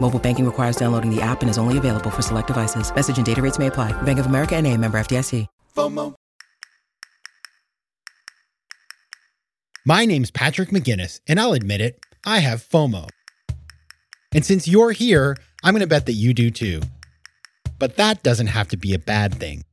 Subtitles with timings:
[0.00, 2.94] Mobile banking requires downloading the app and is only available for select devices.
[2.94, 3.92] Message and data rates may apply.
[4.02, 5.46] Bank of America and a member FDIC.
[5.76, 6.14] FOMO.
[9.86, 13.08] My name's Patrick McGinnis, and I'll admit it, I have FOMO.
[14.34, 16.82] And since you're here, I'm going to bet that you do too.
[17.78, 19.64] But that doesn't have to be a bad thing.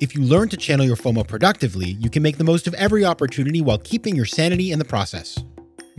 [0.00, 3.04] If you learn to channel your FOMO productively, you can make the most of every
[3.04, 5.42] opportunity while keeping your sanity in the process.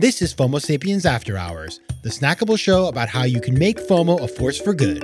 [0.00, 4.22] This is FOMO Sapiens After Hours, the snackable show about how you can make FOMO
[4.22, 5.02] a force for good.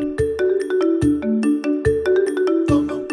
[2.68, 3.04] FOMO.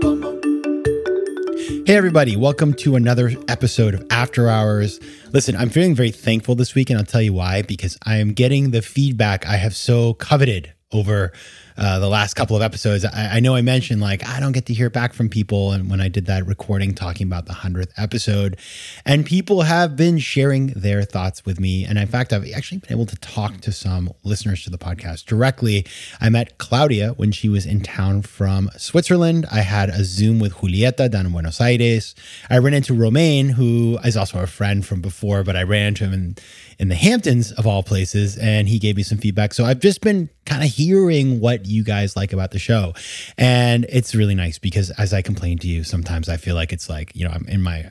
[0.00, 1.88] FOMO.
[1.88, 5.00] Hey, everybody, welcome to another episode of After Hours.
[5.32, 8.32] Listen, I'm feeling very thankful this week, and I'll tell you why because I am
[8.32, 11.32] getting the feedback I have so coveted over
[11.76, 13.04] uh, the last couple of episodes.
[13.04, 15.90] I, I, know I mentioned like I don't get to hear back from people, and
[15.90, 18.56] when I did that recording talking about the hundredth episode,
[19.04, 21.84] and people have been sharing their thoughts with me.
[21.84, 25.26] And in fact, I've actually been able to talk to some listeners to the podcast
[25.26, 25.86] directly.
[26.20, 29.46] I met Claudia when she was in town from Switzerland.
[29.50, 32.14] I had a Zoom with Julieta down in Buenos Aires.
[32.50, 36.04] I ran into Romain, who is also a friend from before, but I ran into
[36.04, 36.36] him in
[36.78, 39.54] in the Hamptons of all places, and he gave me some feedback.
[39.54, 42.94] So I've just been kind of hearing what you guys like about the show.
[43.38, 46.88] And it's really nice because as I complain to you, sometimes I feel like it's
[46.88, 47.90] like, you know, I'm in my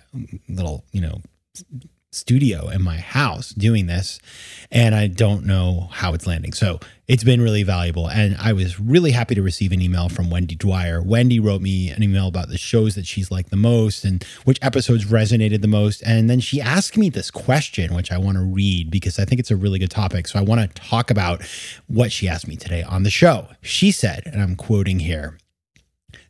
[0.49, 1.21] little, you know,
[2.13, 4.19] studio in my house doing this
[4.71, 6.53] and I don't know how it's landing.
[6.53, 8.09] So it's been really valuable.
[8.09, 11.01] And I was really happy to receive an email from Wendy Dwyer.
[11.01, 14.57] Wendy wrote me an email about the shows that she's liked the most and which
[14.61, 16.01] episodes resonated the most.
[16.03, 19.39] And then she asked me this question, which I want to read because I think
[19.39, 20.27] it's a really good topic.
[20.27, 21.43] So I want to talk about
[21.87, 23.49] what she asked me today on the show.
[23.61, 25.37] She said, and I'm quoting here,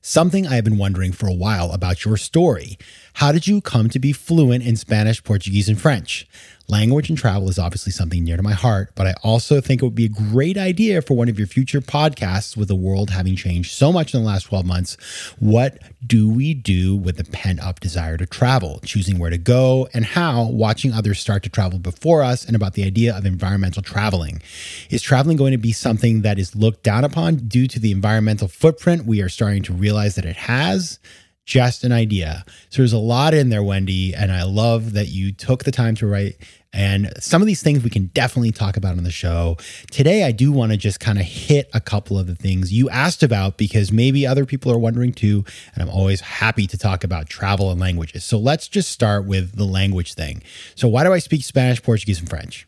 [0.06, 2.78] something I have been wondering for a while about your story.
[3.14, 6.28] How did you come to be fluent in Spanish, Portuguese, and French?
[6.69, 9.85] Language and travel is obviously something near to my heart, but I also think it
[9.85, 13.35] would be a great idea for one of your future podcasts with the world having
[13.35, 14.96] changed so much in the last 12 months.
[15.40, 19.90] What do we do with the pent up desire to travel, choosing where to go
[19.94, 23.84] and how, watching others start to travel before us, and about the idea of environmental
[23.84, 24.41] traveling?
[24.90, 28.47] Is traveling going to be something that is looked down upon due to the environmental
[28.47, 30.97] footprint we are starting to realize that it has?
[31.46, 32.46] Just an idea.
[32.70, 35.96] So there's a lot in there, Wendy, and I love that you took the time
[35.96, 36.38] to write.
[36.76, 39.58] And some of these things we can definitely talk about on the show.
[39.92, 42.90] Today, I do want to just kind of hit a couple of the things you
[42.90, 45.46] asked about because maybe other people are wondering too.
[45.74, 48.24] And I'm always happy to talk about travel and languages.
[48.24, 50.42] So let's just start with the language thing.
[50.75, 52.68] So, why do I speak Spanish, Portuguese, and French?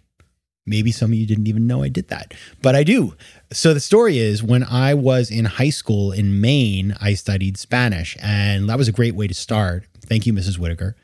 [0.68, 2.34] Maybe some of you didn't even know I did that,
[2.64, 3.16] but I do.
[3.54, 8.18] So the story is when I was in high school in Maine, I studied Spanish,
[8.20, 9.86] and that was a great way to start.
[10.02, 10.58] Thank you, Mrs.
[10.58, 10.96] Whitaker.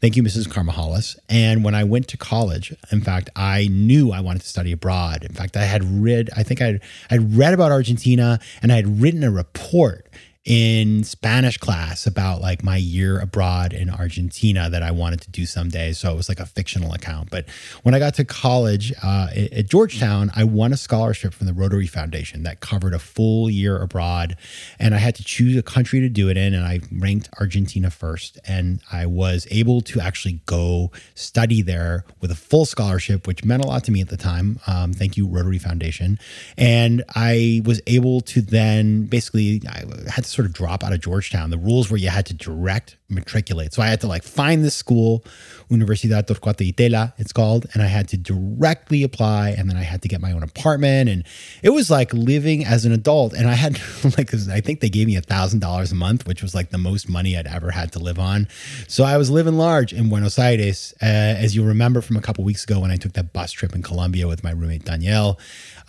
[0.00, 0.48] Thank you, Mrs.
[0.48, 1.18] Carmahalis.
[1.28, 5.24] And when I went to college, in fact, I knew I wanted to study abroad.
[5.24, 9.02] In fact, I had read, I think I had read about Argentina and I had
[9.02, 10.06] written a report
[10.46, 15.44] in Spanish class about like my year abroad in Argentina that I wanted to do
[15.44, 15.92] someday.
[15.92, 17.30] So it was like a fictional account.
[17.30, 17.46] But
[17.82, 21.86] when I got to college uh, at Georgetown, I won a scholarship from the Rotary
[21.86, 24.36] Foundation that covered a full year abroad.
[24.78, 26.54] And I had to choose a country to do it in.
[26.54, 28.38] And I ranked Argentina first.
[28.46, 33.62] And I was able to actually go study there with a full scholarship, which meant
[33.62, 34.58] a lot to me at the time.
[34.66, 36.18] Um, thank you, Rotary Foundation.
[36.56, 41.00] And I was able to then basically, I had to sort of drop out of
[41.00, 41.50] Georgetown.
[41.50, 43.74] The rules were you had to direct matriculate.
[43.74, 45.24] So I had to like find this school,
[45.70, 49.82] Universidad Torcuato di Tella, it's called, and I had to directly apply and then I
[49.82, 51.08] had to get my own apartment.
[51.10, 51.24] And
[51.62, 53.32] it was like living as an adult.
[53.34, 53.80] And I had
[54.16, 56.78] like, I think they gave me a thousand dollars a month, which was like the
[56.78, 58.48] most money I'd ever had to live on.
[58.88, 60.94] So I was living large in Buenos Aires.
[61.02, 63.74] Uh, as you remember from a couple weeks ago when I took that bus trip
[63.74, 65.38] in Colombia with my roommate Danielle,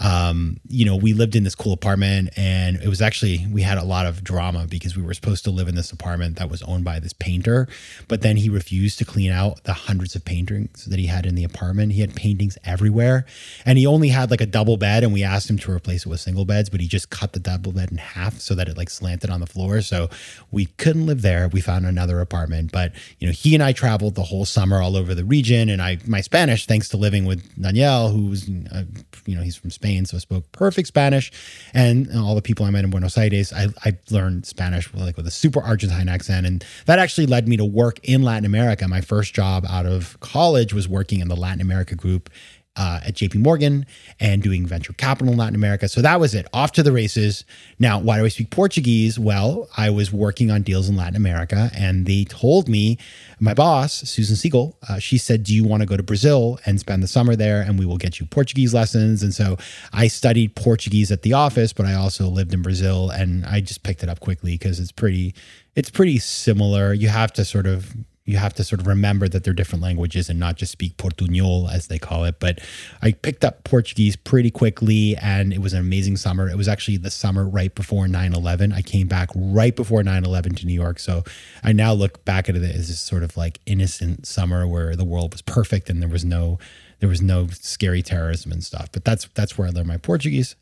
[0.02, 3.78] um, you know, we lived in this cool apartment and it was actually, we had
[3.78, 6.64] a lot of drama because we were supposed to live in this apartment that was
[6.64, 7.68] owned by this painter,
[8.08, 11.36] but then he refused to clean out the hundreds of paintings that he had in
[11.36, 11.92] the apartment.
[11.92, 13.26] He had paintings everywhere
[13.64, 16.10] and he only had like a double bed and we asked him to replace it
[16.10, 18.78] with single beds, but he just cut the double bed in half so that it
[18.78, 19.82] like slanted on the floor.
[19.82, 20.10] So
[20.50, 21.48] we couldn't live there.
[21.48, 24.98] We found another apartment, but you know, he and I traveled the whole summer all
[24.98, 28.84] over the region and I, my Spanish, thanks to living with Danielle, who was, uh,
[29.28, 31.32] you know, he's from Spain, so I spoke perfect Spanish.
[31.74, 35.28] And all the people I met in Buenos Aires, I, I learned Spanish like with
[35.28, 36.46] a super Argentine accent.
[36.46, 38.88] And that actually led me to work in Latin America.
[38.88, 42.30] My first job out of college was working in the Latin America group
[42.78, 43.86] uh, at JP Morgan
[44.20, 45.90] and doing venture capital in Latin America.
[45.90, 47.44] So that was it, off to the races.
[47.80, 49.20] Now, why do I speak Portuguese?
[49.20, 52.98] Well, I was working on deals in Latin America and they told me,
[53.40, 56.80] my boss, Susan Siegel, uh, she said, Do you want to go to Brazil and
[56.80, 59.22] spend the summer there and we will get you Portuguese lessons?
[59.22, 59.58] And so
[59.92, 63.84] I studied Portuguese at the office, but I also lived in Brazil and I just
[63.84, 65.36] picked it up quickly because it's pretty.
[65.74, 66.94] It's pretty similar.
[66.94, 67.96] You have to sort of
[68.26, 71.72] you have to sort of remember that they're different languages and not just speak Portuñol
[71.72, 72.40] as they call it.
[72.40, 72.60] But
[73.02, 76.48] I picked up Portuguese pretty quickly and it was an amazing summer.
[76.50, 78.74] It was actually the summer right before 9 11.
[78.74, 81.00] I came back right before 9 11 to New York.
[81.00, 81.24] So
[81.64, 85.06] I now look back at it as this sort of like innocent summer where the
[85.06, 86.60] world was perfect and there was no
[87.00, 88.90] there was no scary terrorism and stuff.
[88.92, 90.56] But that's that's where I learned my Portuguese.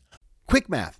[0.46, 0.99] Quick math.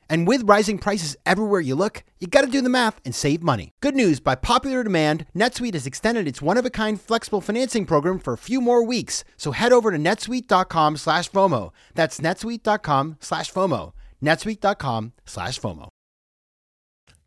[0.11, 3.41] And with rising prices everywhere you look, you got to do the math and save
[3.41, 3.71] money.
[3.79, 7.85] Good news by popular demand, NetSuite has extended its one of a kind flexible financing
[7.85, 9.23] program for a few more weeks.
[9.37, 11.71] So head over to netsuite.com slash FOMO.
[11.95, 13.93] That's netsuite.com slash FOMO.
[14.21, 15.87] netsuite.com slash FOMO.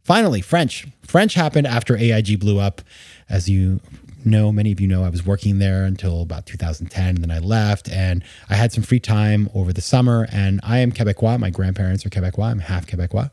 [0.03, 0.87] Finally, French.
[1.01, 2.83] French happened after AIG blew up.
[3.31, 3.81] As you
[4.27, 7.39] know, many of you know, I was working there until about 2010, and then I
[7.39, 10.27] left, and I had some free time over the summer.
[10.33, 11.39] And I am Quebecois.
[11.39, 12.51] My grandparents are Quebecois.
[12.51, 13.31] I'm half Quebecois.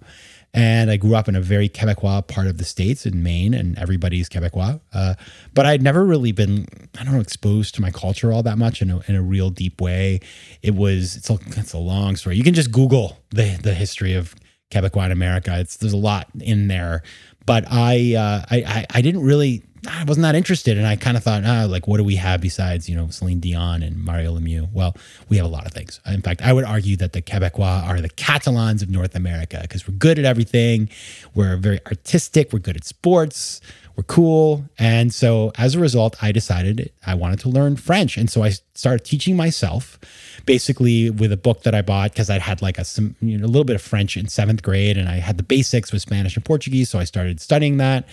[0.54, 3.78] And I grew up in a very Quebecois part of the States in Maine, and
[3.80, 4.82] everybody's Quebecois.
[4.94, 5.14] Uh,
[5.54, 6.68] but I'd never really been,
[7.00, 9.50] I don't know, exposed to my culture all that much in a, in a real
[9.50, 10.20] deep way.
[10.62, 12.36] It was, it's a, it's a long story.
[12.36, 14.36] You can just Google the, the history of
[14.72, 15.58] Quebecois in America.
[15.58, 17.04] It's, there's a lot in there.
[17.46, 20.78] But I, uh, I, I, I didn't really I wasn't that interested.
[20.78, 23.40] And I kind of thought, ah, like, what do we have besides, you know, Celine
[23.40, 24.72] Dion and Mario Lemieux?
[24.72, 24.96] Well,
[25.28, 26.00] we have a lot of things.
[26.06, 29.88] In fact, I would argue that the Quebecois are the Catalans of North America because
[29.88, 30.90] we're good at everything.
[31.34, 32.54] We're very artistic.
[32.54, 33.60] We're good at sports
[34.02, 34.66] were cool.
[34.80, 38.18] And so as a result, I decided I wanted to learn French.
[38.18, 40.00] And so I started teaching myself
[40.46, 43.46] basically with a book that I bought because I had like a, some, you know,
[43.46, 46.36] a little bit of French in seventh grade and I had the basics with Spanish
[46.36, 46.90] and Portuguese.
[46.90, 48.08] So I started studying that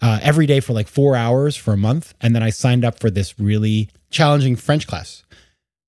[0.00, 2.14] uh, every day for like four hours for a month.
[2.22, 5.24] And then I signed up for this really challenging French class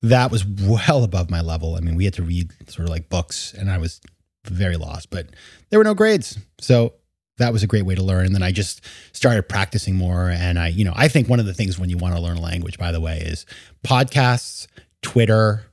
[0.03, 1.77] that was well above my level.
[1.77, 4.01] I mean, we had to read sort of like books and I was
[4.45, 5.29] very lost, but
[5.71, 6.39] there were no grades.
[6.61, 6.93] So
[7.39, 8.27] that was a great way to learn.
[8.27, 8.81] And then I just
[9.13, 10.31] started practicing more.
[10.31, 12.39] And I, you know, I think one of the things when you want to learn
[12.39, 13.47] a language, by the way, is
[13.85, 14.67] podcasts,
[15.03, 15.67] Twitter,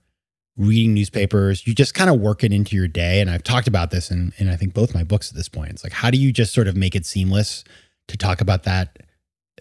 [0.57, 1.65] reading newspapers.
[1.65, 3.21] You just kind of work it into your day.
[3.21, 5.71] And I've talked about this in, in I think both my books at this point.
[5.71, 7.63] It's like, how do you just sort of make it seamless
[8.07, 8.97] to talk about that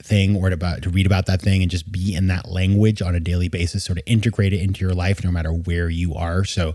[0.01, 3.03] thing or to, about, to read about that thing and just be in that language
[3.03, 6.15] on a daily basis, sort of integrate it into your life no matter where you
[6.15, 6.45] are.
[6.45, 6.75] So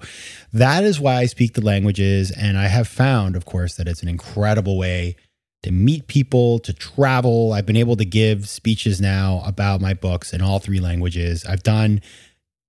[0.54, 2.32] that is why I speak the languages.
[2.32, 5.16] And I have found, of course, that it's an incredible way
[5.64, 7.54] to meet people, to travel.
[7.54, 11.44] I've been able to give speeches now about my books in all three languages.
[11.46, 12.02] I've done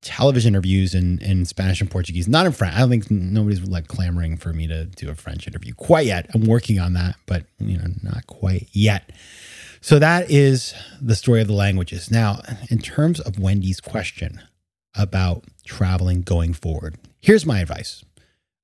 [0.01, 2.75] television interviews in, in Spanish and Portuguese, not in French.
[2.75, 6.31] I don't think nobody's like clamoring for me to do a French interview quite yet.
[6.35, 9.11] I'm working on that, but you know, not quite yet.
[9.81, 12.11] So that is the story of the languages.
[12.11, 14.41] Now, in terms of Wendy's question
[14.97, 18.05] about traveling going forward, here's my advice.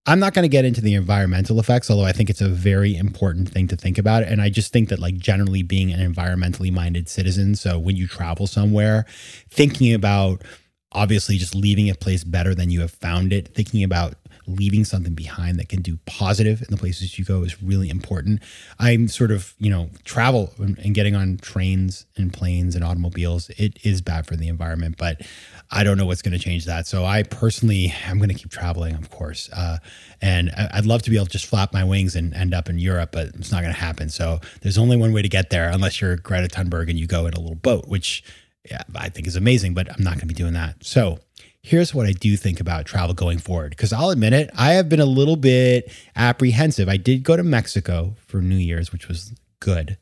[0.07, 2.95] I'm not going to get into the environmental effects, although I think it's a very
[2.95, 4.23] important thing to think about.
[4.23, 8.07] And I just think that, like, generally being an environmentally minded citizen, so when you
[8.07, 9.07] travel somewhere,
[9.49, 10.43] thinking about
[10.93, 14.15] obviously just leaving a place better than you have found it, thinking about
[14.47, 18.43] leaving something behind that can do positive in the places you go is really important.
[18.79, 23.79] I'm sort of, you know, travel and getting on trains and planes and automobiles, it
[23.85, 25.23] is bad for the environment, but
[25.71, 26.87] I don't know what's going to change that.
[26.87, 29.49] So I personally, I'm going to keep traveling, of course.
[29.53, 29.79] Uh,
[30.21, 32.79] and I'd love to be able to just flap my wings and end up in
[32.79, 34.09] Europe, but it's not going to happen.
[34.09, 37.27] So there's only one way to get there unless you're Greta Thunberg and you go
[37.27, 38.23] in a little boat, which
[38.71, 40.85] yeah, I think is amazing, but I'm not going to be doing that.
[40.85, 41.19] So
[41.65, 43.71] here's what I do think about travel going forward.
[43.71, 46.91] Because I'll admit it, I have been a little bit apprehensive.
[46.91, 49.97] I did go to Mexico for New Year's, which was good.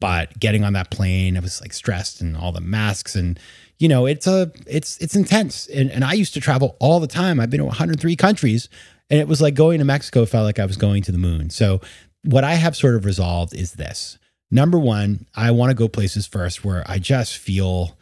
[0.00, 3.38] But getting on that plane, I was like stressed and all the masks and
[3.78, 5.66] you know, it's a it's it's intense.
[5.66, 7.40] And and I used to travel all the time.
[7.40, 8.68] I've been to 103 countries.
[9.10, 11.50] And it was like going to Mexico felt like I was going to the moon.
[11.50, 11.82] So
[12.24, 14.18] what I have sort of resolved is this.
[14.50, 17.98] Number one, I want to go places first where I just feel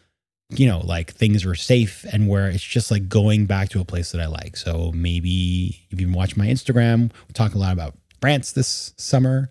[0.50, 3.85] you know, like things are safe and where it's just like going back to a
[3.85, 4.57] place that I like.
[4.57, 9.50] So maybe if you watch my Instagram, we talk a lot about France this summer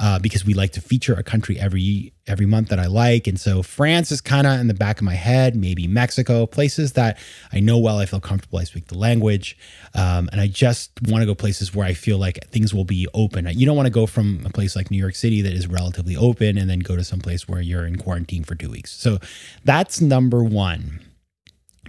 [0.00, 3.26] uh, because we like to feature a country every every month that I like.
[3.26, 5.54] And so France is kind of in the back of my head.
[5.54, 7.18] Maybe Mexico, places that
[7.52, 7.98] I know well.
[7.98, 8.58] I feel comfortable.
[8.58, 9.58] I speak the language,
[9.94, 13.06] um, and I just want to go places where I feel like things will be
[13.12, 13.46] open.
[13.52, 16.16] You don't want to go from a place like New York City that is relatively
[16.16, 18.92] open and then go to some place where you're in quarantine for two weeks.
[18.92, 19.18] So
[19.64, 21.00] that's number one.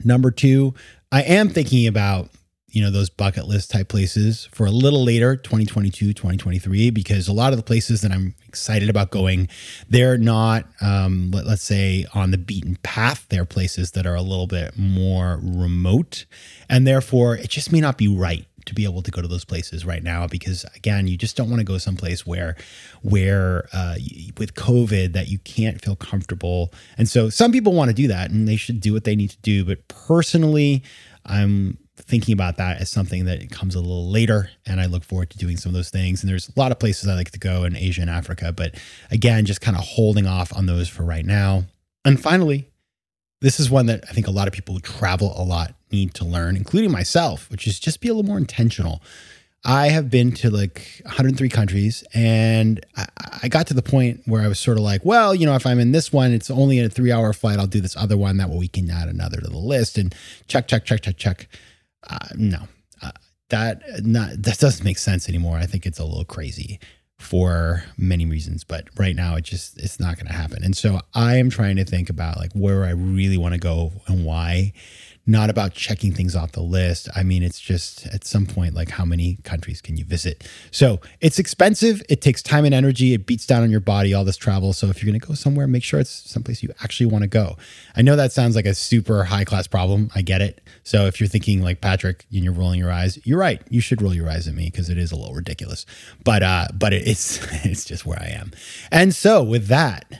[0.03, 0.73] Number two,
[1.11, 2.29] I am thinking about
[2.71, 7.33] you know those bucket list type places for a little later 2022 2023 because a
[7.33, 9.47] lot of the places that i'm excited about going
[9.89, 13.25] they're not um, let, us say on the beaten path.
[13.29, 16.25] They're places that are a little bit more remote
[16.69, 19.43] and therefore it just may not be right to be able to go to those
[19.43, 22.55] places right now because again you just don't want to go someplace where
[23.01, 23.95] where uh,
[24.37, 26.71] with covid that you can't feel comfortable.
[26.97, 29.31] And so some people want to do that and they should do what they need
[29.31, 30.83] to do but personally
[31.25, 35.29] i'm thinking about that as something that comes a little later and i look forward
[35.29, 36.21] to doing some of those things.
[36.21, 38.75] And there's a lot of places i like to go in asia and africa but
[39.09, 41.65] again just kind of holding off on those for right now.
[42.05, 42.67] And finally
[43.41, 46.13] this is one that i think a lot of people who travel a lot need
[46.15, 49.01] to learn including myself which is just be a little more intentional.
[49.63, 52.83] I have been to like 103 countries and
[53.43, 55.65] I, got to the point where i was sort of like well you know if
[55.65, 57.59] i'm in this one it's only a three hour flight.
[57.59, 58.37] I'll do this other one.
[58.37, 59.97] That way we can add another to the list.
[59.97, 60.15] And
[60.47, 61.47] check check check check check
[62.09, 62.59] uh, no,
[63.01, 63.11] uh,
[63.49, 65.57] that not that doesn't make sense anymore.
[65.57, 66.79] I think it's a little crazy
[67.19, 70.63] for many reasons, but right now it just it's not going to happen.
[70.63, 73.91] And so I am trying to think about like where I really want to go
[74.07, 74.73] and why
[75.27, 77.07] not about checking things off the list.
[77.15, 80.47] I mean, it's just at some point, like how many countries can you visit?
[80.71, 82.01] So it's expensive.
[82.09, 83.13] It takes time and energy.
[83.13, 84.73] It beats down on your body, all this travel.
[84.73, 87.27] So if you're going to go somewhere, make sure it's someplace you actually want to
[87.27, 87.55] go.
[87.95, 90.09] I know that sounds like a super high class problem.
[90.15, 90.61] I get it.
[90.83, 93.61] So if you're thinking like Patrick and you're rolling your eyes, you're right.
[93.69, 95.85] You should roll your eyes at me because it is a little ridiculous.
[96.23, 98.51] But uh, but it's it's just where I am.
[98.91, 100.11] And so with that,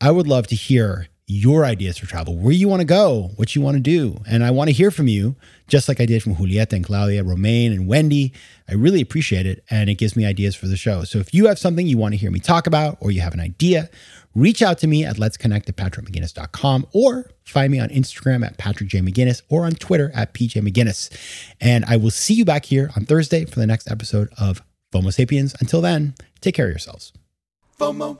[0.00, 3.54] I would love to hear your ideas for travel, where you want to go, what
[3.54, 4.20] you want to do.
[4.28, 5.36] And I want to hear from you,
[5.68, 8.32] just like I did from Julieta and Claudia, Romaine and Wendy.
[8.68, 9.62] I really appreciate it.
[9.70, 11.04] And it gives me ideas for the show.
[11.04, 13.32] So if you have something you want to hear me talk about, or you have
[13.32, 13.88] an idea,
[14.34, 18.58] reach out to me at let's connect at patrickmcginnis.com or find me on Instagram at
[18.58, 18.98] Patrick J.
[18.98, 21.10] McGinnis or on Twitter at PJ McGinnis.
[21.60, 25.12] And I will see you back here on Thursday for the next episode of FOMO
[25.12, 25.54] Sapiens.
[25.60, 27.12] Until then, take care of yourselves.
[27.78, 28.19] FOMO.